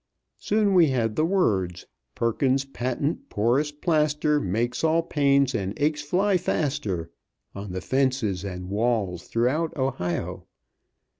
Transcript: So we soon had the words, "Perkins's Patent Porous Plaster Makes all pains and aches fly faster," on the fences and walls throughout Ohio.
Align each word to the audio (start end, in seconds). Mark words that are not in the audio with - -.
So 0.39 0.67
we 0.67 0.87
soon 0.87 0.93
had 0.95 1.15
the 1.15 1.25
words, 1.25 1.85
"Perkins's 2.15 2.65
Patent 2.65 3.29
Porous 3.29 3.71
Plaster 3.71 4.39
Makes 4.39 4.83
all 4.83 5.03
pains 5.03 5.53
and 5.53 5.75
aches 5.79 6.01
fly 6.01 6.37
faster," 6.37 7.11
on 7.53 7.71
the 7.71 7.81
fences 7.81 8.43
and 8.43 8.71
walls 8.71 9.27
throughout 9.27 9.77
Ohio. 9.77 10.47